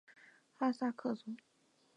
[0.55, 1.35] 哈萨克族。